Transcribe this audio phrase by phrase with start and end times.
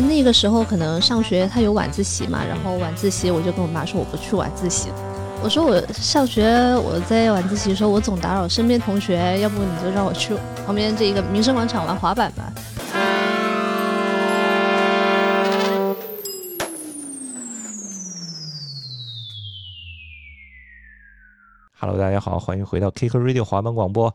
[0.00, 4.90] 那个时候可能上学他有晚自习嘛，然后晚自习我就跟我妈说我不去晚自习。
[5.42, 6.44] 我说我上学
[6.76, 12.52] 我在晚自习的时候我总打扰身边同学，要不你就让我去旁边这一个民生广场玩滑板吧。
[21.78, 24.14] Hello，大家好，欢迎回到 Kick Radio 滑板广播。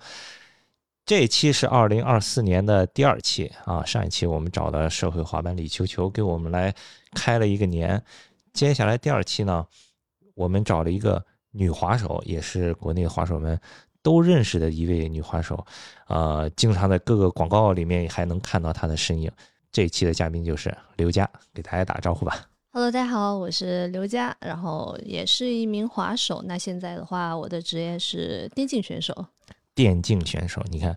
[1.09, 6.71] 这期是二零二四年的第二期啊，上一期我们找的社会滑板李球球给我们来
[7.15, 7.99] 开了一个年。
[8.53, 9.65] 接下来第二期呢，
[10.35, 13.59] 我们找了一个女滑手，也是国内滑手们
[14.03, 15.65] 都认识的一位女滑手，
[16.09, 19.31] 呃，经常在各个广告里面还能看到她的身影。
[19.71, 22.39] 这一期的嘉宾就是刘佳，给大家打个招呼吧。
[22.71, 26.43] Hello，大家好，我是刘佳，然后也是一名滑手。
[26.45, 29.25] 那现在的话，我的职业是电竞选手。
[29.79, 30.93] 电竞选手，你看，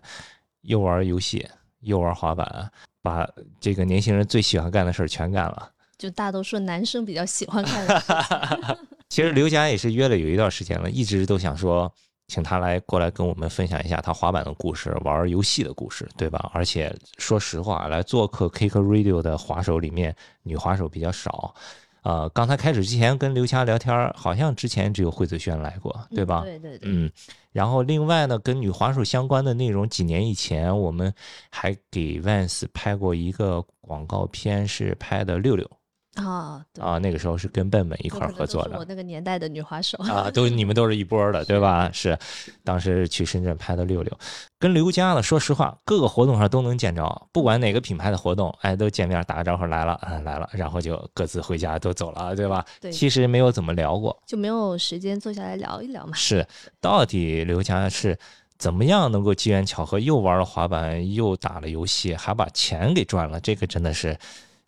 [0.63, 1.47] 又玩游戏，
[1.79, 2.69] 又玩滑板，
[3.01, 3.25] 把
[3.57, 5.71] 这个年轻人最喜欢干的事儿全干了。
[5.97, 8.77] 就大多数男生比较喜欢看的。
[9.07, 11.89] 其实刘佳也是约了有一段时间了，一直都想说，
[12.27, 16.51] 请他来过来跟我们分享一下他滑板的故事、玩游戏的故事，对吧？
[16.53, 21.55] 而且说实话，来做客 Kick Radio 的滑手里面，女滑手比较少。
[22.03, 26.41] 呃，刚才开始之前跟刘佳聊天，好像之前只有惠子轩来过，对吧？
[26.41, 26.89] 对对对。
[26.91, 27.09] 嗯，
[27.51, 31.13] 然后另外呢，跟女滑手相关的内容，几年以前我们
[31.49, 35.69] 还给 Vans 拍过一个广告片，是拍的六六
[36.15, 39.97] 啊，对啊，那个时候是跟笨笨一一块儿合作的我那个年代的女滑手。
[40.03, 41.89] 啊，都你们都是一波的，对吧？
[41.91, 42.17] 是，
[42.63, 44.15] 当时去深圳拍的六六，
[44.59, 52.63] 跟刘佳呢，说实话，各个活动上都能见着，不管哪个品牌的活动，哎，都见面打个招呼来了，嗯，来了，然后就各自回家都走了，对吧？
[52.79, 56.13] 对其实没有怎么聊过，就没有时间坐下来聊一聊嘛。
[56.13, 56.45] 是，
[56.79, 58.15] 到底刘佳是
[58.59, 63.39] 怎么样能够机缘巧合又玩了滑板，又打了游戏，还把钱给赚了？
[63.39, 64.15] 这个真的是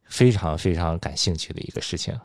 [0.05, 2.19] 非常非常感兴趣的一个事情，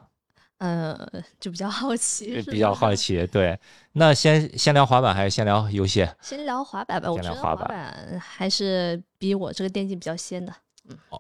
[0.59, 0.95] 呃，
[1.39, 3.27] 就比较好奇，是比较 好奇。
[3.27, 3.59] 对，
[3.93, 6.07] 那先先聊滑板还是先聊游戏？
[6.21, 10.55] 先聊滑板吧，我觉得滑板板还是比我这个电竞比较先的。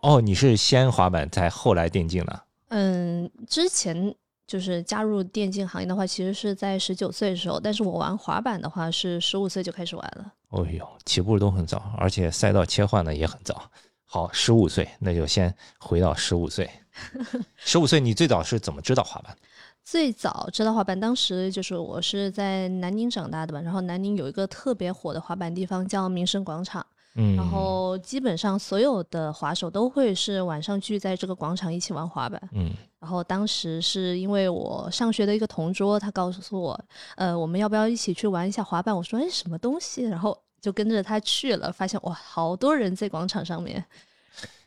[0.02, 2.42] 哦，你是先滑板，再后来电竞的？
[2.68, 4.14] 嗯，之前
[4.46, 10.32] 就是加入电竞行业的话，其实是在十九岁的时候，但是我玩滑板的话是十五岁就开始玩了。
[10.50, 13.70] 哦呦，起步都很早，而且赛道切换的也很早。
[14.12, 16.68] 好，十五岁，那就先回到十五岁。
[17.56, 19.36] 十五岁，你最早是怎么知道滑板？
[19.84, 26.84] 最早知道滑板，当时就是我是在南宁长大的吧，然后南宁有一个特别火的滑板地方叫民生广场，
[27.14, 32.42] 嗯，然后基本上所有的滑手都会是晚上聚在这个广场一起玩滑板。
[32.52, 36.84] 嗯然后当时是因为我上学的一个同桌，他告诉我，
[37.16, 38.94] 呃，我们要不要一起去玩一下滑板？
[38.94, 40.02] 我说，哎，什么东西？
[40.02, 43.84] 然后就跟着他去了，发现哇，好多人在广场上面，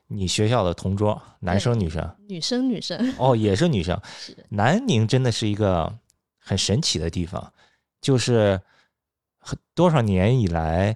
[0.08, 2.16] 你学校的同桌，男生女生？
[2.28, 4.00] 女生女生，哦，也是女生。
[4.18, 5.92] 是南宁真的是一个
[6.40, 7.54] 很神奇的地方，
[8.02, 8.60] 就是
[9.74, 10.96] 多少年以来，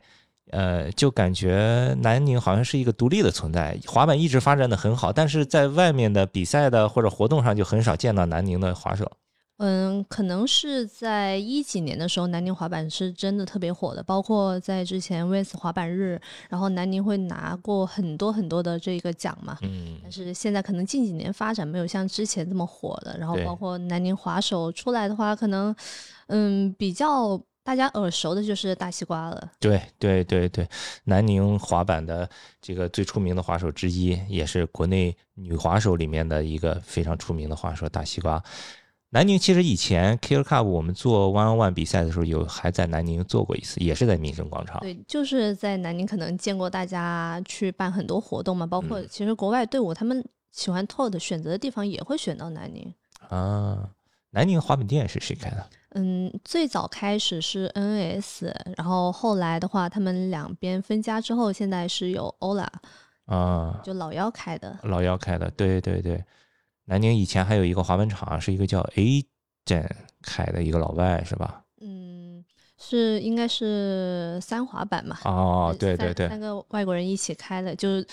[0.51, 9.11] 呃，就感觉南宁好像是一个独立的存在，滑板一直发展的很好，但是在外面的比赛的或者活动上就很少见到南宁的滑手。
[9.57, 19.57] 嗯，可能是在一几年的时候，南宁滑板是真的特别火的，包括在之前 VS 滑板日，然后南宁会拿过很多很多的这个奖嘛。
[19.63, 25.75] 嗯但是现在可能近几年发展没有像之前这么火了，然后包括南宁滑手出来的话，可能
[26.27, 29.51] 嗯比较大家耳熟的就是大西瓜了。
[29.59, 30.69] 对对对对，
[31.05, 32.29] 南宁滑板的
[32.61, 38.41] 这个最出名的滑手之一，也是国内女滑手里面的一个非常出名的滑手大西瓜。
[39.09, 44.79] 南宁其实以前 Killer Cup 我们做 One on One 比赛的时候，有还在南宁做过一次，也是在民生广场。
[44.81, 52.93] 对，就是在南宁可能见过大家去办很多活动嘛，包嗯括其实国外队伍他们喜欢 t o 的选择的地方也会选到南宁。
[53.29, 53.89] 啊，
[54.31, 55.69] 南宁滑板店是谁开的？
[55.91, 62.67] 嗯，最早开始是 NS，然后后来的话，他们两边分家之后，现在是有 Ola，
[63.25, 64.77] 啊，就老幺开的。
[64.83, 65.49] 老幺开的。
[65.51, 66.23] 对对对，
[66.89, 69.25] 南宁以前还有一个滑板厂，是一个叫 A
[69.65, 69.85] 镇
[70.21, 71.61] 开的一个老外，是吧？
[71.81, 72.43] 嗯，
[72.77, 75.17] 是应该是三滑板嘛？
[75.25, 78.07] 哦，对对对三个外国人一起开的，就是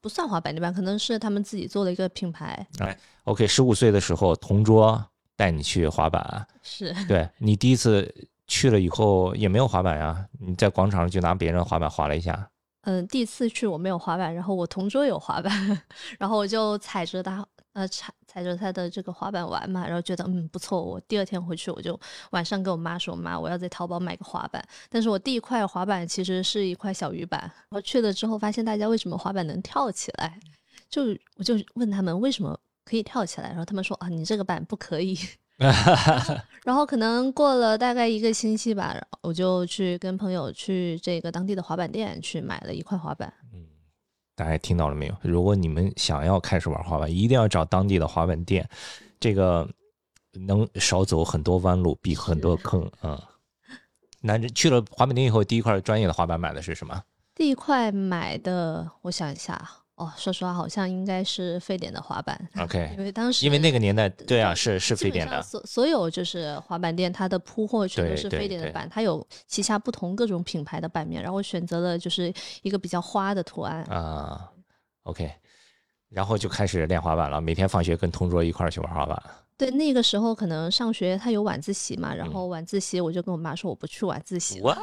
[0.00, 0.70] 不算滑板对吧？
[0.70, 2.64] 可能是他们自己做的一个品牌。
[2.78, 5.04] 哎，OK，十五岁的时候，同桌
[5.34, 6.46] 带你去滑板。
[6.62, 8.14] 是，对你第一次
[8.46, 12.48] 去了以后也没有滑板呀，你在广场上就拿别人的滑板滑了一下。
[12.82, 15.82] 嗯，第一次去我没有滑板，然后我同桌有滑板，
[16.18, 20.82] 然后我就踩着他，呃，踩踩着他的这个滑板玩嘛，然后觉得嗯不错。
[20.82, 21.98] 我第二天回去我就
[22.30, 24.60] 晚上跟我妈说，妈，我要在淘宝买个滑板。
[24.88, 30.38] 但是我第一块滑板其实是一块小鱼板，然后去了之后发现大家为什么滑板能跳起来，
[30.88, 35.16] 就我就问他们为什么可以跳起来，然后他们说啊，你这个板不可以。
[36.64, 43.32] 然后可能过了大概一个星期吧，我就去跟朋友去这个当地的滑板店去买了一块滑板。
[44.40, 45.14] 大家听到了没有？
[45.20, 48.66] 如果你们想要开始玩滑板，一定要找当地的滑板店，
[49.20, 49.68] 这个
[50.32, 53.22] 能少走很多弯路，避很多坑啊。
[54.22, 57.02] 那去了滑板店以后，第一块专业的滑板买的是什么？
[57.34, 59.79] 第一块买的，我想一下。
[60.00, 62.48] 哦，说实话，好像应该是非典的滑板。
[62.58, 65.42] OK， 因为当时因为那个年代，对啊，是是非典的。
[65.42, 72.32] 所所有就是滑板店，它的铺货全都是非典的板，它有旗下不同各种品牌的板面，然后我选择了就是
[72.62, 74.50] 一个比较花的图案啊。
[75.02, 75.30] OK，
[76.08, 79.22] 然后就开始练滑板了，每天放学跟同桌一块儿去玩滑板。
[79.58, 84.58] 对，那个时候可能上学他有晚自习嘛，然后晚自习我就跟我妈说我不去晚自习。
[84.60, 84.78] What？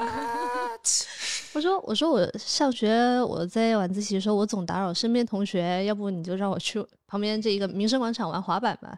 [1.58, 8.96] 我说我说我上学我在晚自习的时候我总打扰身边同学，要不你就让我去旁边这一个民生广场玩滑板吧。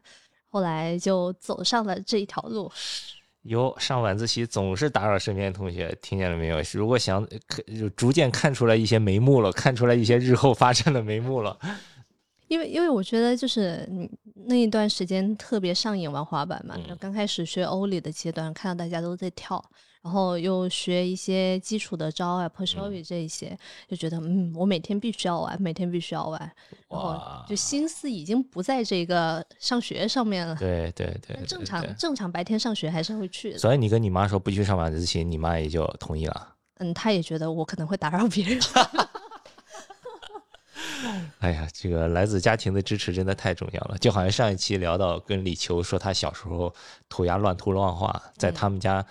[0.50, 2.70] 后来就走上了这一条路。
[3.44, 6.62] 哟，上晚自习总是打扰身边同学，听见了没有？
[6.74, 7.26] 如果想
[7.80, 11.58] 就逐渐看出来一些眉目了，看出来一些日后发生的眉目了。
[12.50, 13.88] 因为因为我觉得就是
[14.34, 19.64] 那一段时间特别上瘾玩滑板嘛，刚开始学欧里的阶段，看到大家都在跳。
[20.02, 23.58] 然后又学一些基础的招啊 p u s h o v 这一些，
[23.88, 26.40] 就觉得嗯，我每天必须要玩，每天必须要玩，
[26.88, 30.56] 然后就心思已经不在这个上学上面了。
[30.56, 33.60] 对对对，正常正常白天上学还是会去的。
[33.60, 36.56] 所以你跟你妈说不去上晚自习，你妈也就同意了。
[36.78, 38.58] 嗯，她也觉得我可能会打扰别人。
[41.40, 43.98] 哎呀，这个来自家庭的支持真的太重要了。
[43.98, 46.74] 就好像上一期聊到跟李秋说，他小时候
[47.10, 49.06] 涂鸦乱涂乱画，在他们家。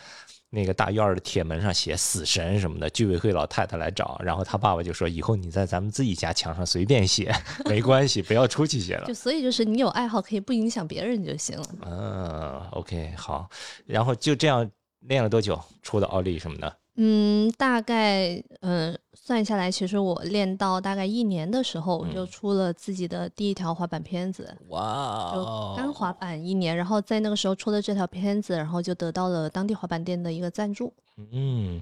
[0.51, 7.31] 那个大院儿的铁门上写“死神”什么的，居委会老太太来找，然后他爸爸就说：“以后你在咱们自己家墙上随便写，
[7.69, 11.69] 没关系，不要出去写了。”就所以就是你有爱好可以不影响别人就行了。
[11.83, 13.49] 嗯，OK，好，
[13.85, 15.61] 然后就这样练了多久？
[15.83, 16.77] 出的奥利什么的？
[16.97, 18.99] 嗯，大概嗯。
[19.29, 24.57] 算下来，其实我练到大概一年的时候，我就出了自己的第一条滑板片子。
[24.69, 25.33] 哇！
[25.35, 30.95] 就刚滑板一年，然后在那个时候出的这条片子，然后就得到了当地滑板店的一个赞助。
[31.31, 31.79] 嗯。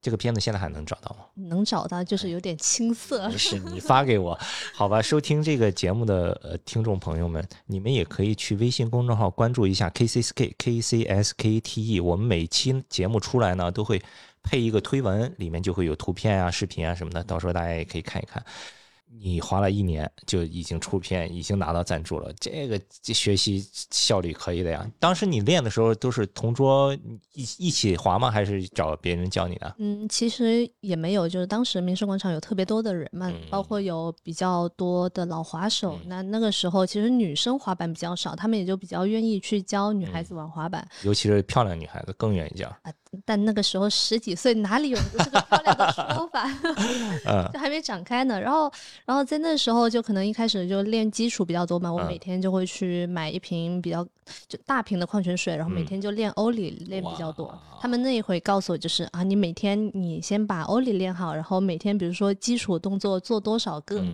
[0.00, 1.24] 这个片子现在还能找到吗？
[1.48, 3.28] 能找到，就是有点青涩。
[3.28, 4.38] 不 是你发给我，
[4.72, 5.02] 好吧？
[5.02, 11.98] 收听这个节目的呃听众朋友们，你们也可以去微信公众号关注一下 K C S K K C S K T E。
[11.98, 14.00] 我们每期节目出来呢，都会
[14.48, 18.42] 配一个推文，里面就会有图片啊、视频啊什么的，到时候大家也可以看一看。
[19.20, 24.86] 你花了一年就已经出片，已经拿到赞助了，这个学习效率可以的呀。
[25.00, 26.94] 当时你练的时候都是同桌
[27.32, 28.30] 一一起滑吗？
[28.30, 29.74] 还是找别人教你的？
[29.78, 35.98] 嗯，其实也没有，就是当时民生广场有特别多的人嘛，包括有比较多的老滑手。
[36.04, 42.70] 那那个时候其实女生滑板比较少，他们也就比较愿意去教女孩子玩滑板，尤其是漂亮女孩子更愿意教。
[43.24, 46.48] 但那个时候十几岁，哪里有这个漂亮的说法？
[47.52, 48.40] 就还没长开呢。
[48.40, 48.70] 然后，
[49.04, 51.92] 然后在那时候就可能一开始就练基础比较多嘛。
[51.92, 54.04] 我每天就会去买一瓶比较
[54.46, 57.58] 就大瓶的矿泉水，然后每天就练欧里练比较多。
[57.80, 64.04] 他们那一回告诉我就是啊，你每天你先把欧里练好，然后每天比如说基础动作做多少个，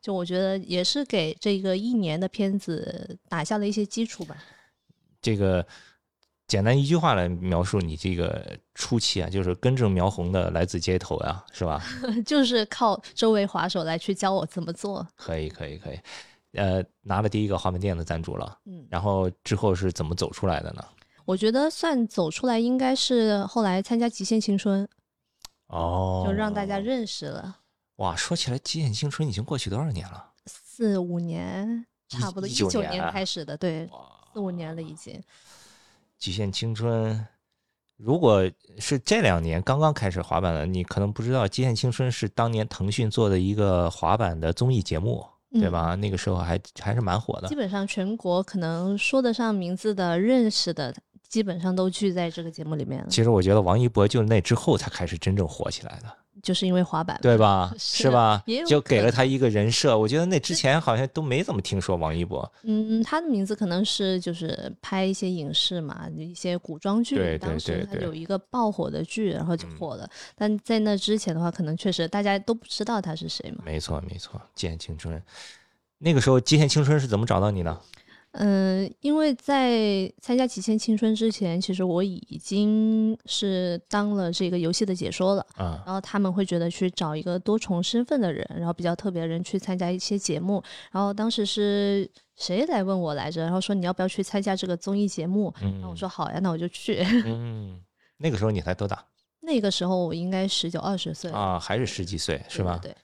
[0.00, 4.36] 就我觉得也是给这个一年的片子打下了一些基础吧。
[5.20, 5.66] 这个。
[6.52, 11.82] 简单一句话来描述你这个初期啊，就是根正苗红的来自街头呀，是吧？
[12.26, 15.08] 就是靠周围滑手来去教我怎么做。
[15.16, 15.98] 可以，可以，可以。
[16.52, 20.84] 呃，拿了第一个滑门店的赞助了，嗯，然后之后是怎么走出来的呢？
[21.24, 24.86] 我觉得算走出来，应该是后来参加极限青春，
[25.68, 27.56] 哦，就让大家认识了。
[27.96, 30.22] 哇，说起来，极限青春已经过去多少年了？
[30.44, 33.88] 四五年，差不多一九年开始的，对，
[34.34, 35.18] 四五年了已经。
[36.22, 37.26] 极限青春，
[37.96, 38.48] 如果
[38.78, 45.96] 是这两年刚刚开始滑板的，你可能不知道，极限青春是当年腾讯做的一个滑板的综艺节目，对吧？
[45.96, 47.48] 那个时候还还是蛮火的。
[47.48, 50.94] 基本上全国可能说得上名字的、认识的，
[51.28, 53.08] 基本上都聚在这个节目里面了。
[53.10, 56.21] 其实我觉得王一博就是那之后才开始真正火起来的。
[56.42, 57.72] 就是因为滑板，对吧？
[57.78, 58.42] 是吧？
[58.66, 59.96] 就给了他一个人设。
[59.96, 62.52] 我觉得那之前好像都没怎么听说王一博。
[62.64, 67.16] 嗯，他的名字可能是就是拍一些影视嘛，一些古装剧。
[67.16, 70.08] 对当时他有一个爆火的剧，然后就火了。
[70.34, 73.62] 但在那之前的话，可能确实大家都不知道他是谁嘛。
[73.64, 75.16] 没错，没错，《极限青春》
[75.98, 77.80] 那个时候，《极限青春》是怎么找到你的？
[78.32, 85.46] 嗯，因为在参加《极限青春》之前，其实我已经是当了这个游戏的解说了。
[85.56, 90.62] 啊然后他们会觉得去找一个多重身份的人，然后比较特别的人去参加一些节目。
[90.90, 93.42] 然后当时是谁来问我来着？
[93.42, 95.52] 然后说你要不要去参加这个综艺节目？
[95.60, 97.04] 然后我嗯说好呀，那我就去。
[97.26, 97.80] 嗯，
[98.16, 99.04] 那个时候你才多大
[99.40, 101.58] 那个时候我应该十九二十岁，啊？
[101.58, 102.78] 还是十几岁是吧？
[102.80, 102.96] 对对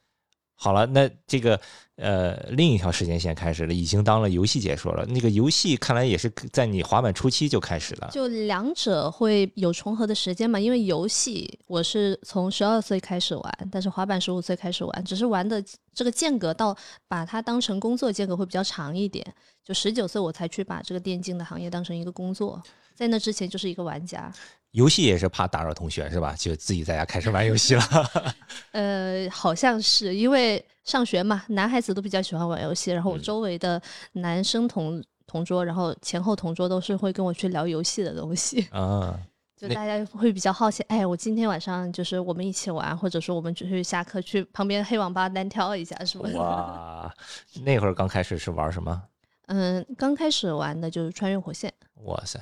[0.60, 1.58] 好了，那这个
[1.94, 5.06] 呃另一条时间线开始了，已经当了游戏解说了。
[5.06, 8.10] 那个游戏看来也是在你滑板初期就开始了。
[8.12, 15.62] 就两者会有重合的时间嘛，因为游戏我是从十二岁开始玩，但是滑板十五岁开始玩，只是玩的
[15.94, 19.24] 这个间隔到把它当成工作间隔会比较长一点。
[19.64, 22.60] 就十九岁我才去把这个电竞的行业当成一个工作，
[22.96, 24.32] 在那之前就是一个玩家。
[24.72, 26.34] 游戏也是怕打扰同学是吧？
[26.38, 27.82] 就自己在家开始玩游戏了。
[28.72, 33.80] 呃，好像是因为上学嘛，男孩子都比较喜欢玩游戏，然后我嗯周围的
[34.12, 38.66] 男生同同桌，然后前后同桌都是会跟我去聊游戏的东西。
[38.72, 39.18] 啊，
[39.56, 46.28] 就大家会比较好奇，哎，我今天晚上就是我们一起玩，或者说我们去下课去旁边黑网吧单挑一下，是吧？
[46.34, 47.14] 哇，
[47.62, 49.02] 那会儿刚开始是玩什么？
[49.48, 51.72] 嗯，刚开始玩的就是穿越火线，
[52.04, 52.38] 哇塞！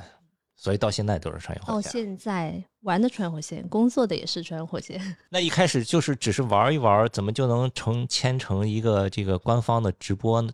[0.56, 1.92] 所以到现在都是穿越火到线。
[1.92, 5.00] 现在玩的穿越火线，工作的也是穿越火线。
[5.30, 10.50] 那一开始就是只是玩一玩，怎么就能成牵成一个这个官方的直播呢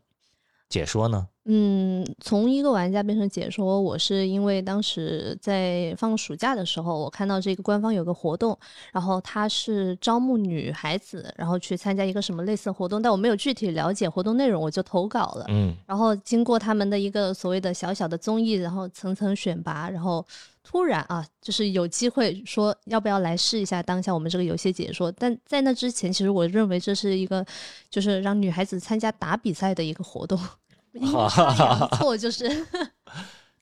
[0.72, 1.28] 解说呢？
[1.44, 8.56] 嗯，从一个玩家变成解说，我是因为当时在放暑假的时候，我看到这个官方有个活动，
[8.92, 15.44] 然后他是招募女孩子，然后去参加一个什么类似的活动，但我没有具体了解活动内容，我就投稿了。
[15.48, 20.24] 嗯然后经过他们的一个所谓的小小的综艺，然后层层选拔，然后
[20.64, 25.10] 突然啊，就是有机会说要不要来试一下当下我们这个游戏解说。
[25.12, 27.44] 但在那之前，其实我认为这是一个
[27.90, 30.38] 就是让女孩子参加打比赛的一个活动。
[31.98, 32.48] 错就是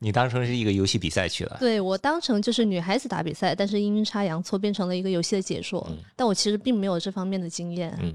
[0.00, 1.56] 你当成是一个游戏比赛去了。
[1.60, 5.86] 对我当成就是女孩子打比赛，但是阴差阳错变成了一个游戏的解说。
[5.90, 7.96] 嗯但我其实并没有这方面的经验。
[8.02, 8.14] 嗯，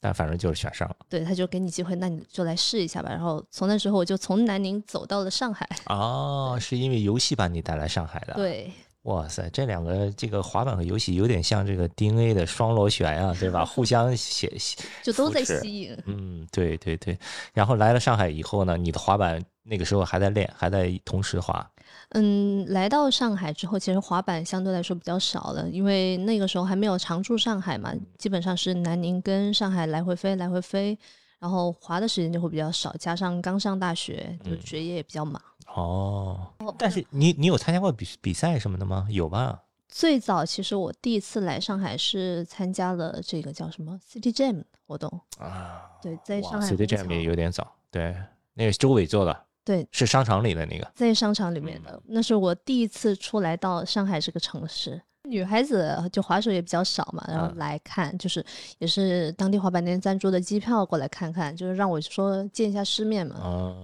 [0.00, 0.96] 但反正就是选上了。
[1.08, 3.08] 对，他就给你机会，那你就来试一下吧。
[3.10, 5.68] 然后从那之后，我就从南宁走到了上海。
[5.86, 8.70] 哦，是因为游戏把你带来上海的。，对，
[9.02, 13.64] 哇塞，这两个这个滑板和游戏有点像这个 DNA 的双螺旋啊，对吧？
[13.66, 14.52] 互相写，
[15.02, 15.96] 就都在吸引。
[16.06, 17.18] 嗯，对对对。
[17.52, 21.68] 然后来了上海以后呢，你的滑板那个时候还在练，还在同时滑。
[22.10, 30.98] 嗯，来到上海之后，其实滑板相对来说比较少了，因为那个时候还没有常驻上海嘛，基本上是南宁跟上海来回飞，来回飞，
[31.38, 35.40] 然后滑的时间就会比较少，加上刚上大学，就嗯学业也比较忙。
[35.74, 39.06] 哦，但是你你有参加过比比赛什么的吗？
[39.10, 39.62] 有吧？
[39.86, 48.16] 最早其实我第一次来上海是参加了这个叫什么 City Jam 活动，啊，对，在上海 City Jam 也有点早，对，
[48.54, 50.90] 那个是周伟做的，对，是商场里的那个。
[50.94, 54.98] 在商场里面的，那是我第一次出来到上海这个城市。
[55.24, 58.42] 女孩子就滑手也比较少嘛，然后嗯来看，就是
[58.78, 63.34] 也是当地滑板店赞助的机票过来看看，就是让我说见一下世面嘛。
[63.36, 63.76] 啊，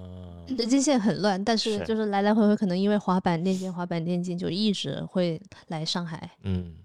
[0.56, 6.30] 人际线很乱，但是是就是来来回回，可能因为滑板电竞、滑板电竞，就一直会来上海。
[6.44, 6.76] 嗯，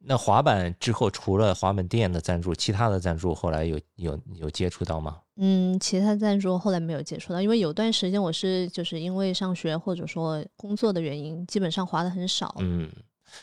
[0.00, 5.18] 那滑板之后，除了滑板店的赞助，其他的赞助后来有有有接触到吗？
[5.40, 12.52] 嗯，其他赞助后来没有接触到，因为有段时间我是就是因为上学或者说工作的原因，基本上滑的很少。
[12.58, 12.90] 嗯，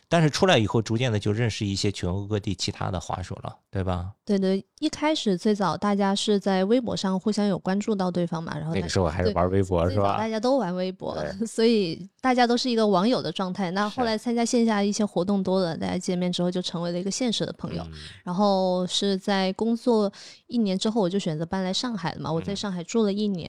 [0.08, 4.12] 但是出来以后，逐渐的就认识一些全国各地其他的滑手了，对吧？
[4.24, 10.30] 对对，一开始最早大家是在微博上互相有关注到对方嘛，然后那个时候还是玩微博是吧最早大？
[10.30, 13.72] 家都玩微博，所以大家都是一个网友的状态。
[13.72, 17.84] 那后来参加线下一些活动多了，大家见面之后就成为了一个现实的朋友。
[17.84, 17.92] 嗯
[18.24, 20.12] 然后是在工作
[20.48, 22.32] 一年之后，我就选择搬来上海了嘛。
[22.32, 23.48] 我在嗯上海住了一年，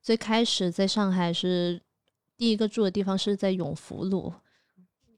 [0.00, 1.80] 最开始在上海是
[2.38, 4.32] 第一个住的地方是在永福路，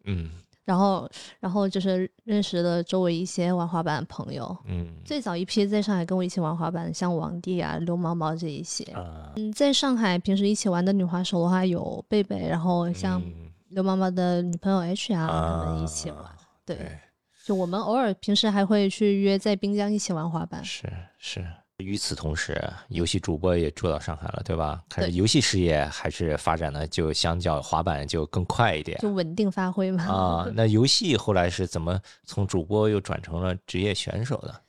[0.04, 0.30] 嗯
[0.68, 1.08] 然后
[1.40, 4.54] 然后就是认识了周围一些玩滑板的朋友。
[4.66, 8.84] 嗯最早一批在上海跟我一起玩滑板，像王帝啊、刘毛毛这一些。
[8.92, 16.22] 啊，嗯，在上海平时一起玩的女滑手的话有贝贝，然后像嗯刘毛毛的女朋友 H 啊，他们一起玩。
[16.66, 16.98] 对，
[17.46, 20.62] 就我们偶尔平时还会去约在滨江一起玩滑板。
[20.62, 21.42] 是是。
[21.78, 24.82] 与此同时，游戏主播也住到上海了，对吧？
[24.88, 30.04] 可是游戏事业还是发展的就相较滑板就更快一点就稳定发挥嘛。
[30.04, 30.50] 啊。
[30.54, 34.62] 那游戏后来是怎么从主播又转成了职业选手的？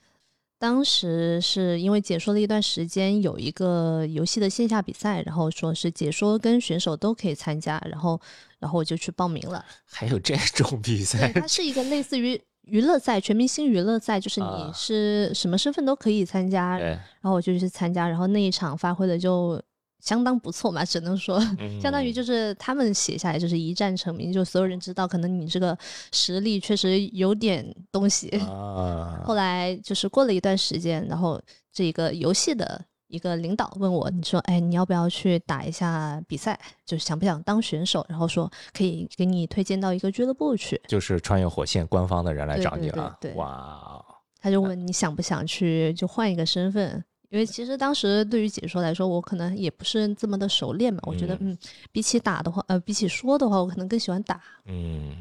[0.59, 8.19] 当时是因为解说了一段时间，有一个游戏的线下比赛，然后说是解说跟选手都可以参加，然后
[8.59, 9.65] 然后我就去报名了。
[9.85, 11.31] 还有这种比，赛？
[11.33, 16.77] 它是一个类似于娱乐赛，全明星娱乐赛，就是你啊是什么身份都可以参加。
[16.77, 19.61] 对，然后我就去参加，然后那一场发挥的就
[19.99, 21.39] 相当不错嘛，只能说，
[21.81, 25.77] 相当于就是他们写下来就是一战成名，就所有人知道，可能你这个
[26.11, 28.29] 实力确实有点东西。
[28.47, 31.41] 啊，后来就是过了一段时间，然后
[31.73, 36.57] 这个游戏的一个领导问我，你说，哎，你要不要去打一下比赛？
[36.85, 38.05] 就是想不想当选手？
[38.07, 40.79] 然后说可以给你推荐到一个俱乐部去。
[40.87, 44.05] 就是穿越火线官方的人来找你了，对对对哇，
[44.39, 47.03] 他就问你想不想去，就换一个身份。
[47.29, 50.99] 因为其实当时对于解说来说，我可能也不是这么的熟练嘛。
[51.03, 51.55] 我觉得，嗯，
[51.91, 54.41] 比起打的话，呃，比起说的话，我可能更喜欢打。
[54.65, 55.15] 嗯，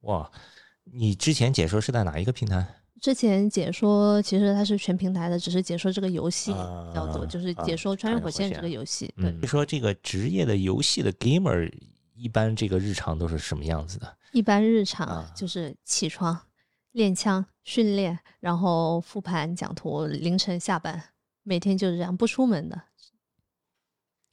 [0.00, 0.28] 哇，
[0.84, 2.66] 你之前解说是在哪一个平台？
[3.04, 9.12] 之前解说其实它是全平台的，只是解说这个游戏啊比较多，就是解说《穿越火线》这个游戏。
[9.18, 11.70] 对，嗯，就说这个职业的游戏的 gamer
[12.14, 14.16] 一般这个日常都是什么样子的？
[14.32, 16.34] 一般日常啊就是起床、
[16.92, 21.10] 练枪、训练，然后复盘、讲图，凌晨下班，
[21.42, 22.80] 每天就是这样，不出门的。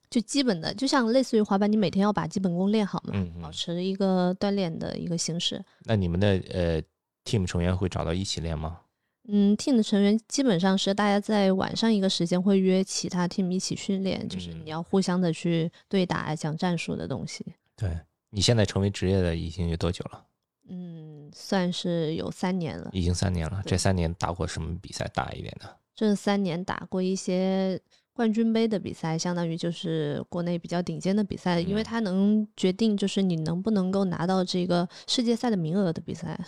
[0.09, 5.61] 就基本的，就像类似于滑板，你每天要把基本功练好嘛，嗯嗯保持一个锻炼的一个形式。
[5.83, 6.81] 那你们的呃
[7.25, 8.81] team 成员会找到一起练吗？
[9.27, 17.45] 嗯，team 的成员基本上是大家在晚上一个时间会约其他 team 一起训练，就是嗯你要互相的去对打、讲战术的东西。
[17.77, 17.99] 对
[18.31, 20.25] 你现在成为职业的已经有多久了？
[20.69, 22.89] 嗯，算是有三年了。
[22.93, 23.61] 已经三年了。
[23.65, 25.77] 这三年打过什么比赛大一点的？
[25.93, 27.79] 这三年打过一些
[28.13, 36.39] 冠军杯的比赛，相当于就是国内比较顶尖的比赛，因为嗯它能决定就是你能不能够拿到这个世界赛的名额的比赛。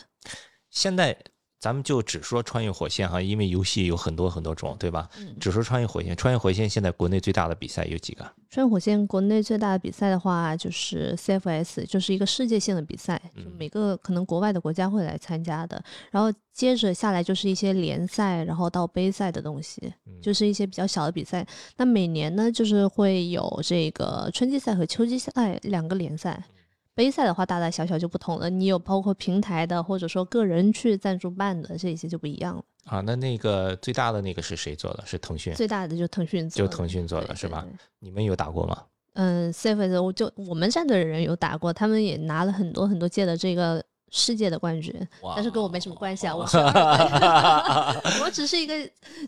[0.74, 1.16] 现在
[1.60, 5.08] 咱们就只说穿越火线哈，因为游戏有很多很多种，对吧？
[5.18, 8.30] 嗯，只说穿越火线，穿越火线现在国内最大的比赛有几个？
[8.50, 15.82] 穿越火线国内最大的比赛的话，就是 CFS，就是一个世界性的比赛，就嗯每个可能国外的国家会来参加的。
[16.12, 21.48] 然后接着下来就是一些联赛，然后到杯赛的东西，嗯就是一些比较小的比赛。
[21.78, 26.44] 那每年呢，就是会有这个春季赛和秋季赛两个联赛。
[26.96, 28.50] 杯赛的话，大大小小就不同了。
[28.50, 32.64] 你有包括平台的，或者说个人去赞助办的，这些就不一样了。
[32.86, 35.04] 啊，那那个最大的那个是谁做的？
[35.06, 35.54] 是腾讯。
[35.54, 37.62] 最大的就腾讯做的，就腾讯做的是吧？
[37.62, 38.84] 对对你们有打过吗？
[39.14, 43.84] 嗯 c f s 我就我们战队的人有打过，他们也拿了很多很多届的这个
[44.16, 44.94] 世界的冠军，
[45.36, 46.56] 但是跟我没什么关系啊，我是
[48.24, 48.74] 我只是一个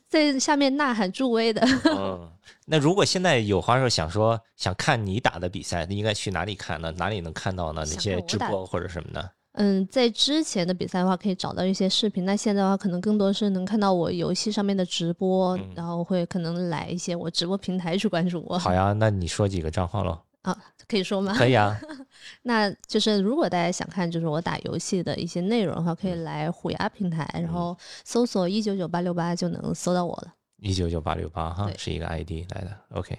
[0.07, 1.67] 在下面呐喊助威的。
[1.85, 2.29] 嗯，
[2.67, 6.91] 那如果现在有花手想说想看你打的比赛，应该去哪里看呢？
[6.97, 7.83] 哪里能看到呢？
[7.87, 9.31] 那些直播或者什么的？
[9.53, 12.23] 嗯，在之前的比赛的话，可以找到一些视频。
[12.23, 18.59] 那现在的话，可能更多是能看到我游戏上面的直播，嗯然后会可能来一些我直播平台去关注我。
[18.59, 20.19] 好呀，那你说几个账号喽？
[20.45, 21.33] 啊，可以说吗？
[21.35, 21.75] 可以啊，
[22.43, 30.33] 那就是如果大家想看就是我打游戏的一些内容的话，可以嗯来虎牙平台，然后搜索一九九八六八就能搜到我了。
[30.57, 32.77] 一九九八六八哈，是一个 ID 来的。
[32.91, 33.17] OK，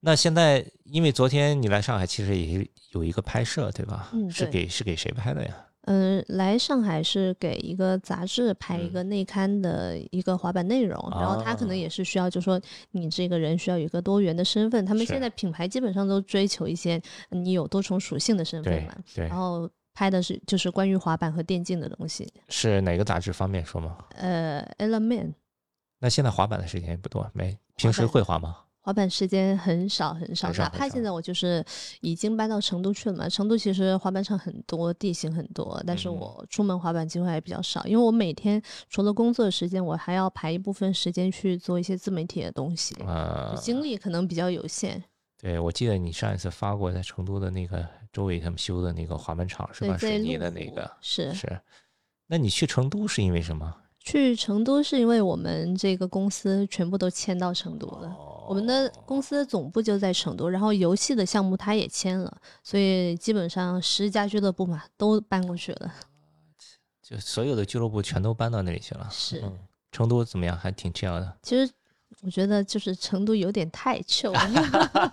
[0.00, 4.10] 那现在因为昨天你来上海，其实也有一个拍摄，对吧？
[4.12, 5.66] 嗯对是给是给谁拍的呀？
[5.82, 12.60] 嗯，来上海是给一个杂志拍一嗯个内刊的一个滑板内容，然后他可能啊也是需要，就说
[12.92, 14.84] 你这个人需要有一个多元的身份。
[14.86, 22.32] 他们现在品牌基本上都追求一些你有多重属性的身份嘛，对然，后拍的是就是关于滑板和电竞的东西。
[22.48, 23.98] 是哪个杂志方便说吗？
[24.14, 25.32] 呃，Element
[25.98, 28.56] 那现在滑板的时间也不多，没平时会滑吗？
[28.84, 31.64] 滑板时间很少很少，哪怕现在我就是
[32.00, 33.28] 已经搬到成都去了嘛。
[33.28, 45.02] 成都其实滑板场很多，地形很多，但是嗯我出门滑板机会还比较少，因为我每天除了工作的时间，我还要排一部分时间去做一些自媒体的东西，呃就，精力可能比较有限。
[45.40, 49.96] 对，我记得你上一次发过在成都的那个周围他们修的那个滑板场是吧？
[49.96, 51.60] 水泥的那个是是。
[52.26, 53.76] 那你去成都是因为什么？
[54.04, 58.16] 去成都是因为我们这个公司全部都迁到成都了。
[58.48, 65.94] 我们的公司总部就在成都，然后游戏的项目它也迁了，所以基本上十家俱乐部嘛都搬过去了。
[67.00, 69.08] 就所有的俱乐部全都搬到那里去了。
[69.10, 69.58] 是嗯，
[69.92, 70.56] 成都怎么样？
[70.56, 71.36] 还挺 chill 的。
[71.42, 71.72] 其实
[72.22, 75.12] 我觉得就是成都有点太 chill 了，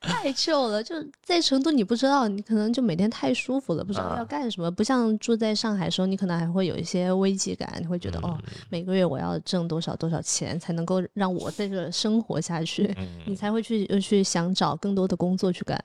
[0.00, 0.82] 太 chill 了。
[0.82, 4.70] 就在成都，你不知道，你可能就每天太舒服了，不知道啊要干什么。
[4.70, 12.94] 不像住在上海的时候，你可能还会有一些危机感，你会觉得、哦，嗯每个月我要挣多少多少钱才能够让我在这生活下去，
[13.26, 15.82] 你嗯，才会去又去想找更多的工作去干。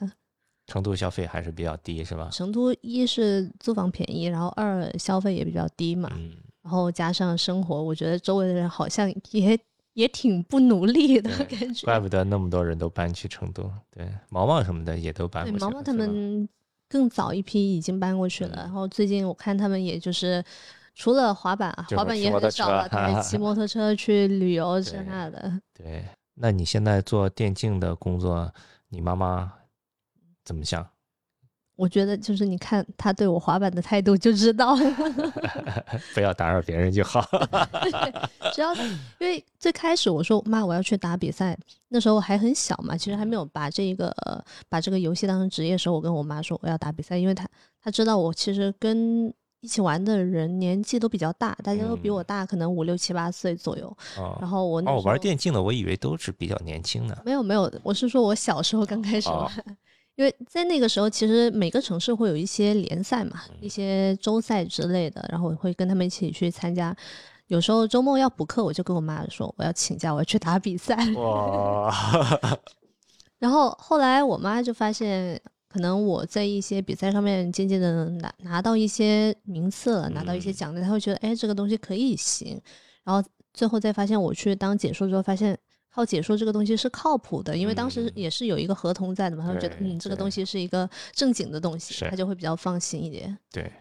[0.67, 2.29] 成都消费还是比较低，是吧？
[2.31, 6.31] 成都一是租房便宜，然后二消费也比较低嘛，嗯，
[6.63, 9.59] 然后加上生活，我觉得周围的人好像也
[9.93, 11.85] 也挺不努力的感觉。
[11.85, 13.71] 怪不得那么多人都搬去成都。
[13.91, 15.71] 对，毛毛什么的也都搬对，过去了。
[15.71, 16.47] 毛毛他们
[16.89, 20.43] 更早一批已经搬过去了，嗯然后最近我看他们也就是
[20.95, 25.59] 除了滑板啊，滑板也很少了， 他们骑摩托车去旅游这那的。
[25.73, 28.51] 对，那你现在做电竞的工作，
[28.89, 29.53] 你妈妈
[30.43, 30.87] 怎么想？
[31.75, 34.75] 我觉得就是你看他对我滑板的态度就知道，
[36.13, 37.27] 不要打扰别人就好。
[38.53, 41.57] 只要因为最开始我说妈我要去打比赛，
[41.89, 44.15] 那时候还很小嘛，其实还没有把这个
[44.69, 47.47] 把这个游戏当成职业的时候，我跟我妈说我要打比赛，因为她
[47.81, 53.97] 她知道我其实跟一起玩的人年纪都比较大，大家都比我大，可能五六七八岁左右。
[54.39, 57.19] 然后我哦，玩电竞的我以为都是比较年轻的。
[57.25, 59.49] 没有没有，我是说我小时候刚开始玩。
[60.15, 66.95] 因为在那个时候，其实每个城市会有一些联赛嘛，一些周赛之类的，然后我会跟他们一起去参加。
[67.47, 70.95] 有时候周末要补课，我就跟我妈说我要请假，我要去打比赛。
[71.15, 71.91] 哇！
[73.39, 82.61] 然后后来我妈就发现，可能我在一些比赛上面渐渐的拿拿到一些名次了，拿到一些奖励，她会觉得哎，这个东西可以行。
[83.03, 85.57] 然后最后再发现我去当解说之后，发现。
[85.93, 93.37] 靠解说这个东西是靠谱的，因为当时也是有一个合同在的嘛，他就觉得嗯，这个东西是一个正经的东西，他就会比较放心一点。
[93.51, 93.71] 对，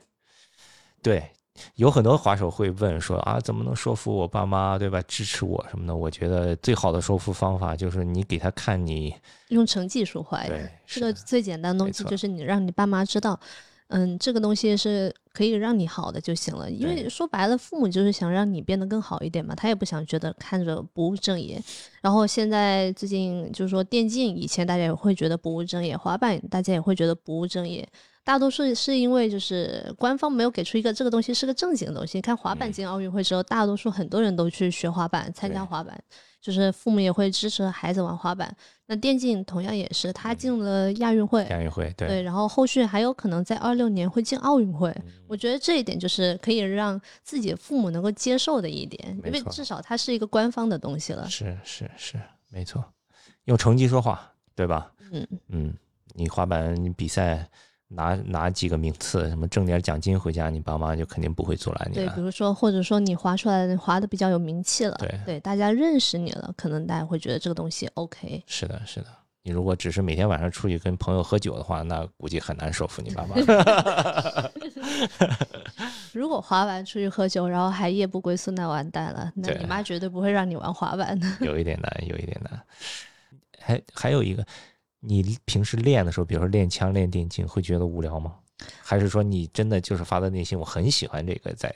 [1.03, 1.31] 对，
[1.77, 5.01] 有很多滑手会问说啊，怎么能说服我爸妈，对吧？
[5.09, 5.97] 支持我什么的？
[5.97, 9.15] 我觉得最好的说服方法就是你给他看你
[9.49, 13.41] 用成绩说话，对，这个最简单的东西就是你让你爸妈知道。
[13.95, 21.63] 嗯，这个东西是可以让你好的就行了，因为说白了，父母就是想让你变得更好一点嘛，他也不想觉得看着不务正业。
[22.01, 27.87] 然后现在最近就是说电竞，以前大家也会觉得不务正业，滑板大家也会觉得不务正业，
[28.25, 32.21] 大多数是因为就是官方没有给出一个这个东西是个正经的东西。
[32.21, 36.03] 看滑板进奥运会之后，大多数很多人都去学滑板，参加滑板。
[36.41, 38.53] 就是父母也会支持孩子玩滑板，
[38.93, 44.95] 那电竞同样也是，他进了亚运会，亚运会对，然后后续还有可能在二六年会进奥运会。
[45.27, 51.27] 我觉得这一点就是可以让自己父母能够接受的一点，因为至少它是一个官方的东西了。
[51.27, 52.85] 是是是，没错，
[53.45, 54.93] 用成绩说话，对吧？
[55.11, 55.75] 嗯嗯，
[56.13, 57.49] 你滑板你比赛。
[57.95, 62.07] 拿拿几个名次，什么挣点奖金回家，你爸妈就肯定不会阻拦你了。
[62.07, 68.43] 对，比如说，或者说你滑出来滑的比较有名气了，对对，大家认识你了，可能大家会觉得这个东西 OK。
[68.47, 69.07] 是的，是的。
[69.45, 73.35] 你如果只是每天晚上出去跟朋友喝酒的话，那估计很难说服你爸妈。
[76.13, 79.33] 如果滑板出去喝酒，然后还夜不归宿，那完蛋了。
[79.35, 81.27] 那你妈绝对不会让你玩滑板的。
[81.41, 82.63] 有一点难，有一点难。
[83.59, 84.47] 还还有一个。
[85.05, 88.37] 你平时练的时候，比如说练枪、练电竞，会觉得无聊吗？
[88.81, 91.53] 还是说你真的就是发自内心，我很喜欢这个？
[91.55, 91.75] 在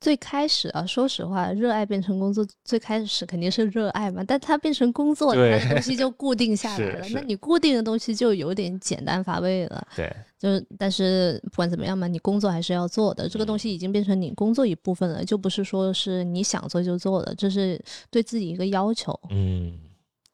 [0.00, 4.22] 最开始啊，说实话，热爱变成工作，最开始肯定是热爱嘛。
[4.24, 7.08] 但它变成工作，它的东西就固定下 来了。
[7.10, 9.86] 那你固定的东西就有点简单乏味了。
[9.94, 13.28] 对，就是但是不管怎么样嘛，你工作还是要做的。
[13.28, 19.18] 这个东西已经变成你工作一部分了，就不是说是你想做就做的，这是对自己一个要求。
[19.30, 19.78] 嗯，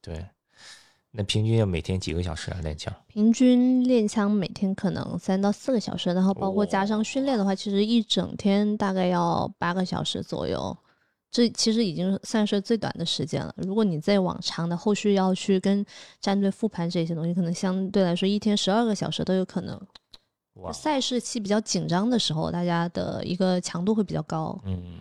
[0.01, 0.25] 对。
[1.11, 2.61] 那平均要每天几个小时啊？
[2.63, 2.95] 练枪？
[3.07, 10.77] 平均练枪每天可能三到四个小时，然后包括加上训练的话，其实一整天大概要八个小时左右。
[11.31, 13.55] 这其实已经算是最短的时间了。
[13.59, 15.85] 如果你再往长的，后续要去跟
[16.21, 19.81] 战队复盘这些东西，可能相对来说一天十二个小时都有可能。
[20.73, 24.59] 赛事期比较紧张的时候，大家的一个强度会比较高。
[24.65, 25.01] 嗯，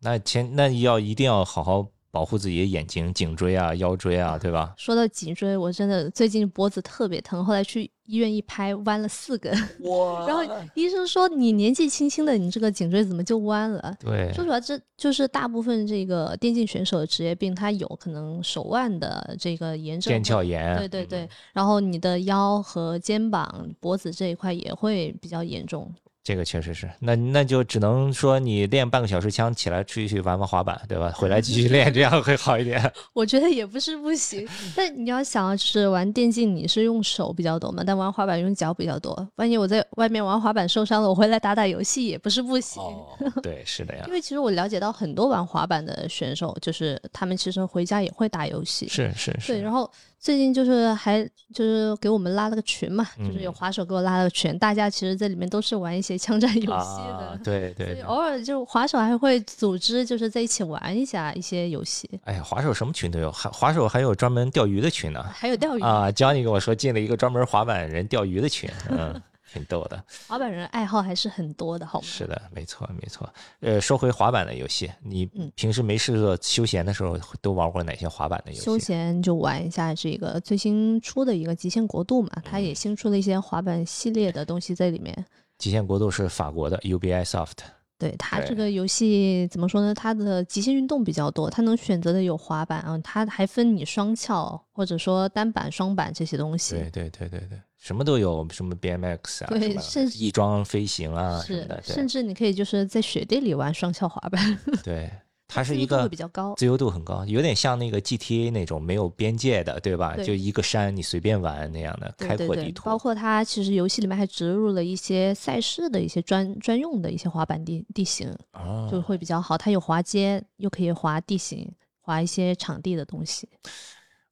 [0.00, 1.86] 那前那要一定要好好。
[2.10, 4.74] 保护自己的眼睛、颈椎啊、腰椎啊，对吧？
[4.76, 9.52] 说到颈椎，我真的最近脖子特别疼，后来去医院一拍，弯了四根。
[9.88, 10.26] 哇！
[10.26, 10.42] 然后
[10.74, 20.76] 医生说：“你年纪轻轻的，你这个颈椎怎么就弯了？”对，说实话，这就是大部分这个电竞选手的职业病，他有可能手腕的这个炎症、腱鞘炎。
[20.78, 25.92] 对对对，然后你的腰和肩膀、脖子这一块也会比较严重。
[26.30, 31.10] 这个确实是，那那就只能说你练半个小时枪，起来出去玩玩滑板，对吧？
[31.16, 32.80] 回来继续练，这样会好一点。
[33.12, 39.28] 我觉得也不是不行，但你要想，就是玩电竞，你是用手比较多嘛，但玩滑板用脚比较多。
[39.34, 42.80] 万一我在外面玩滑板受伤了，我回来打打游戏也不是不行。
[43.42, 44.04] 对，是的呀。
[44.06, 48.86] 因为其实我了解到很多玩滑板的选手，就是他们其实回家也会打游戏。
[48.86, 49.48] 是是是。
[49.52, 49.90] 对，然后。
[50.20, 62.08] 最近就是还就是给我们拉了个群嘛，就是有滑手给我拉了个群，大家其实在里面都是玩一些枪战游戏的， 对对，偶尔就滑手还会组织，就是在一起玩一下一些游戏。
[62.24, 69.20] 哎呀，滑手什么群都有，还滑手还有专门钓鱼的群呢，还有钓鱼啊，Johnny 跟我说进了一个专门滑板人钓鱼的群，嗯。
[69.52, 72.06] 挺逗的，滑板人爱好还是很多的，好吗？
[72.06, 73.28] 是的，没错，没错。
[73.60, 78.64] 呃，说回滑板的游戏，你平时没事做休闲的时候都玩过哪些滑板的游戏？
[78.64, 85.26] 休闲就玩一下这个最新出的一个极限国度嘛，它也新出了一些滑板系列的东西在里面。
[85.58, 87.58] 极限国度是法国的 UBI Soft。
[87.98, 89.92] 对它这个游戏怎么说呢？
[89.92, 96.76] 它的极限运动比较多，它能选择的有滑板啊，它还分你双翘或者说单板、双板这些东西。
[96.76, 105.10] 对对对对对，什么都有，什么 BMX 啊，对什么甚至翼装飞行啊是的，，甚至你可以就是在雪地里玩双翘滑板，对 对，
[105.48, 106.54] 它是 自由度一个比较高。
[106.56, 110.14] 自由度很高，有点像那个 GTA 那种没有边界的，对吧？
[110.14, 112.84] 对就一个山你随便玩那样的开阔地图。
[112.84, 119.56] 包括它其实游戏里面还植入了一些赛事的一些专专用的一些滑板地地形，哦，就会比较好。
[119.56, 123.48] 它有滑街，又可以滑地形，滑一些场地的东西。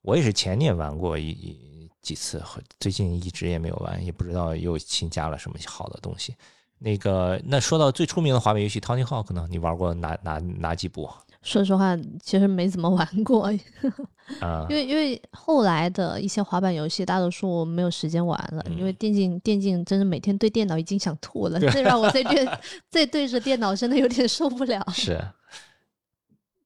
[0.02, 1.67] 我也是前年玩过一一
[2.02, 6.34] 几次，和最近一直也没有玩，也不知道又新加了什么好的东西。
[6.78, 11.10] 那个，那说到最出名的滑板游戏《Tony Hawk》呢，你玩过哪哪哪几部？
[11.42, 13.46] 说实话，其实没怎么玩过，
[14.40, 22.48] 啊、因为因为后来的一些滑板游戏，大多数我没有时间玩了，因为电竞电竞真是每天对电脑已经想吐了，这让我再对
[22.90, 24.84] 再对着电脑，真的有点受不了。
[24.92, 25.20] 是。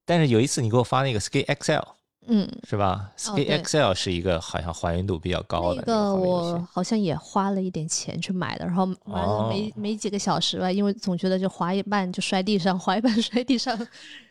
[0.05, 1.87] 但是有一次你给我发那个 Skate XL
[2.27, 6.69] 嗯，是吧哦对？Skate XL 是一个好像还原度比较高的那个我。
[6.71, 13.77] 好像也花了一点钱去买的，然后玩了没、哦没几个小时吧，因为总觉得就滑一半就摔地上，滑一半摔地上。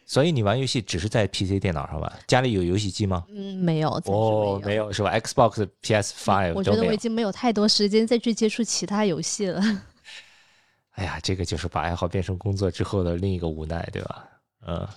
[0.05, 3.25] 所以你玩游戏只是在 PC 电脑上玩，家里有游戏机吗？
[3.29, 6.97] 嗯，没有，哦，没没有是吧？Xbox、PS Five 我觉得我已。
[6.97, 9.61] 经没有太多时间再去接触其他游戏了。
[10.95, 14.25] 哎呀，这个就是把爱好变成工作之后的另一个无奈，对吧？
[14.67, 14.87] 嗯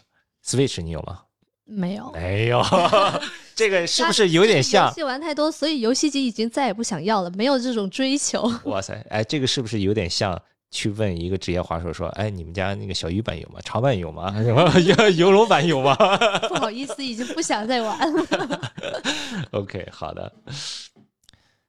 [0.45, 1.21] ，Switch 你有吗？
[1.65, 2.63] 没有，没有，
[3.57, 4.95] 这个是不是有点像游？
[4.95, 8.43] 戏玩太多，所以游戏机已经再也不想要了，没有这种追求。
[8.65, 13.61] 哇塞，哎，这个是不是有点像去问一个职业滑手说，哎，你们家那个小鱼板有吗？
[13.65, 14.31] 长板有吗？
[14.43, 15.95] 什么 游游龙板有吗
[16.49, 18.61] 不好意思，已经不想再玩了。
[19.53, 20.33] ？OK，好的。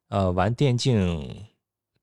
[0.09, 1.45] 呃，玩电竞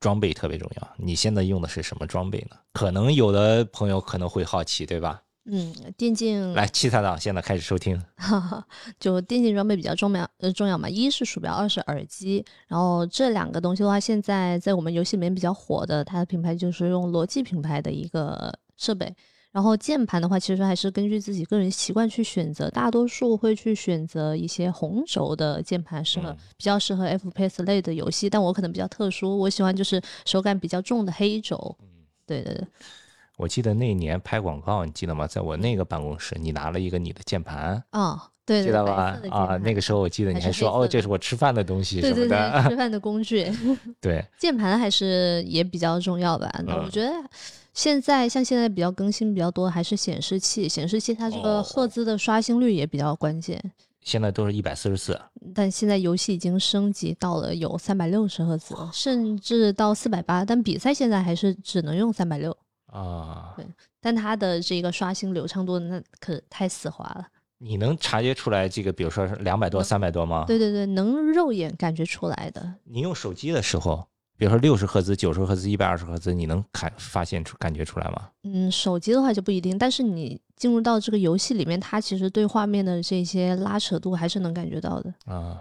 [0.01, 0.89] 装备特别重要。
[0.97, 2.57] 你现在用的是什么装备呢？
[2.73, 5.21] 可能有的朋友可能会好奇，对吧？
[5.45, 8.01] 嗯，电竞来，七彩党现在开始收听。
[8.17, 8.65] 哈哈，
[9.01, 10.89] 就电竞装备比较重要，呃，重要嘛。
[10.89, 12.45] 一是鼠标，二是耳机。
[12.69, 19.13] 然后这两个东西的话，现在在我们游戏里面比较火的，它的品牌就是用罗技品牌的一个设备。
[19.51, 28.31] 然后键盘的话，其实还是根据自己个人习惯去选择，大多数会去选择一些红轴的键盘，适合、嗯比较适合 FPS 类的游戏。
[28.31, 31.77] 但我可能比较特殊，我喜欢就是手感比较重的黑轴。
[32.25, 32.67] 对对对，
[33.43, 35.27] 我记得那一年拍广告，你记得吗？
[35.27, 39.29] 在我那个办公室，你拿了一个你的键盘，哦，对对，记得吧色的？
[39.29, 42.69] 键啊，那个时候我记得你还还说，哦，这是我吃饭的东西什么对对对，的。
[42.69, 43.51] 吃饭的工具。
[44.01, 46.49] 对，键盘还是也比较重要吧。
[46.85, 47.13] 我觉得
[47.75, 50.69] 现在像现在比较更新比较多，还是显示器。
[50.69, 53.61] 显示器它这个哦赫兹的刷新率也比较关键。
[54.03, 55.21] 现在都是一百四十四。
[55.53, 62.57] 但现在游戏已经升级到了有三百六十赫兹，甚至到四百八，但比赛现在还是只能用三百六。
[62.93, 63.67] 啊对，
[64.01, 67.27] 但它的这个刷新流畅度那可太丝滑了。
[67.59, 70.45] 你能察觉出来这个，比如说是两百多、三百多吗？
[70.47, 72.75] 对对对，能肉眼感觉出来的。
[72.85, 74.05] 你用手机的时候，
[74.37, 78.29] 比如说六十赫兹、九十赫兹、一百二十赫兹，你能看发现出感觉出来吗？
[78.43, 85.15] 嗯，手机的话就不一定，但是你进入到这个游戏里面，它其实对画面的这些拉扯度还是能感觉到的。
[85.27, 85.61] 啊，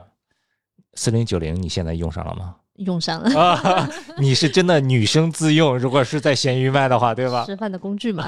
[0.95, 2.55] 四零九零你现在用上了吗？
[2.85, 7.45] 用上了啊，你是真的女生自用，如果是在闲鱼卖的话，对吧？
[7.45, 8.25] 吃饭的工具嘛。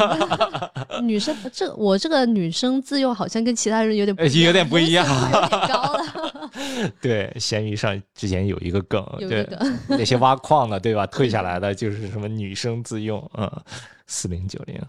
[1.01, 9.47] 女生这我这个女生自用好像跟其他人有点不呃一样有点不一样 有点高了， 对，闲鱼上之前有一个梗，对。
[9.87, 11.05] 那些挖矿的，对吧？
[11.07, 13.51] 退下来的就是什么女生自用，嗯，
[14.07, 14.79] 四零九零。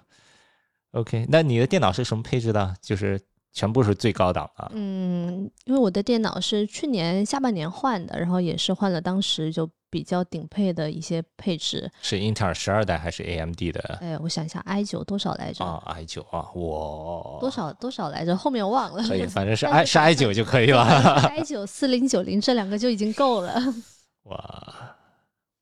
[0.92, 2.74] OK，那你的电脑是什么配置的？
[2.80, 3.20] 就是
[3.54, 4.70] 全部是最高档的。
[4.74, 11.88] 嗯，因为我的电脑是去年下半年换的，然后也是换了当时就比较顶配的一些配置。
[12.02, 13.98] 是英特尔十二代还是 AMD 的？
[14.02, 15.64] 哎，我想一下，i 九多少来着？
[15.64, 18.36] 啊，i 九啊，我，多少多少来着？
[18.36, 19.02] 后面我忘了。
[19.06, 20.82] 可以， 反正是 i 是是 i 九就可以了。
[21.30, 23.54] i 九四零九零这两个就已经够了。
[24.24, 24.93] 哇，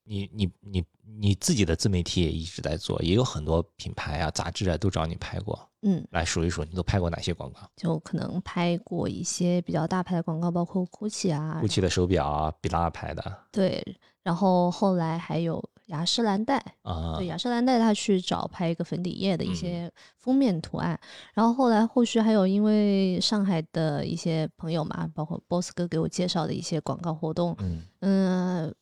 [0.03, 0.83] 你你你
[1.19, 5.69] 你自己的自媒体也一直在做，也有很多品牌啊、杂志啊都找你拍过。
[5.81, 7.59] 嗯，来数一数，你都拍过哪些广告？
[7.75, 13.37] 就可能拍过一些比较大牌的广告，包括 GUCCI 啊，？GUCCI 的手表啊，比拉牌的。
[13.51, 13.83] 对，
[14.23, 17.17] 然后后来还有雅诗兰黛，啊。
[17.17, 19.91] 对，雅诗兰黛他去找拍一个粉底液的一嗯些。
[20.23, 20.97] 封面图案，
[21.33, 27.83] 然后后来后续还有因为上海的一些朋友嘛，包括 boss 哥给我介绍的一些广告活动，嗯。
[27.99, 28.73] 嗯、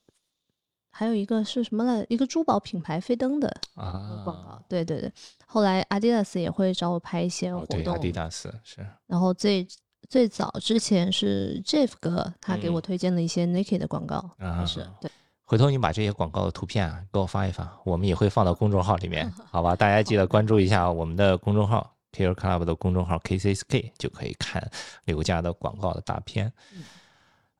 [0.91, 2.05] 还有一个是什么来？
[2.09, 5.11] 一个珠宝品牌飞登的啊广告，对对对。
[5.47, 9.67] 后来 Adidas 也会找我拍一些哦对，活动，阿迪达斯是然后最
[10.09, 15.09] 最早之前是 Jeff 哥他给我嗯推荐了一些 Nike 的广告，啊还是对。
[15.43, 19.75] 回头你把这些广告的图片啊给我发一发，我们也会放到公众号里面， 好吧？
[19.75, 24.65] 大家记得关注一下我们的公众号 Care Club 的公众号 KCSK，就可以看
[25.03, 26.51] 刘家的广告的大片。
[26.73, 26.83] 嗯，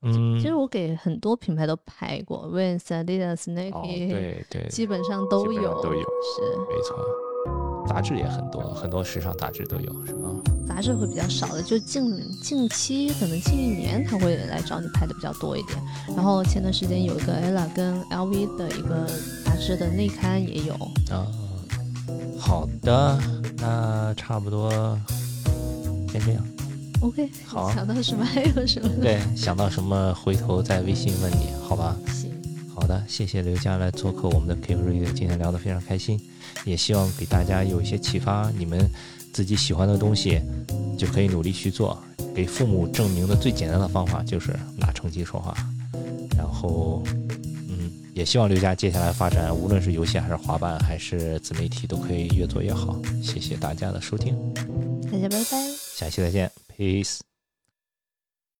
[0.03, 6.97] 其实我给很多品牌都拍过，Vans、Adidas、哦，Nike，、对对，基本上都有，都有是没错。
[7.87, 10.41] 杂志也很多，很多时尚杂志都有，是吗？
[10.67, 12.03] 杂志会比较少的，就近
[12.41, 15.77] 近期可能近一年他会来找你拍的比较多一点。
[16.15, 19.05] 然后前段时间有一个 ella 跟 LV 的一个
[19.45, 20.73] 杂志的内刊也有，
[21.13, 21.27] 啊，
[22.39, 23.19] 好的，
[23.57, 24.71] 那差不多
[26.09, 26.43] 先这样。
[27.01, 28.87] OK，好啊想到什么还有什么？
[29.01, 31.97] 对，想到什么回头再微信问你，好吧？
[32.07, 32.31] 行，
[32.73, 36.19] 好的，谢谢刘佳来做客我们的 K Radio，今天聊得非常开心，
[36.63, 38.51] 也希望给大家有一些启发。
[38.55, 38.87] 你们
[39.33, 40.41] 自己喜欢的东西，
[40.97, 41.97] 就可以努力去做。
[42.35, 45.53] 给父母证明的最简单的方法就是拿成绩说话。
[46.37, 47.03] 然后，
[47.67, 53.01] 嗯，也希望刘佳接下来发展，无论是游戏还是滑板还是自媒体，都可以越做越好。
[53.23, 54.35] 谢谢大家的收听，
[55.11, 55.57] 大家拜拜。
[55.95, 56.49] 下期再见
[56.81, 57.30] ，peace。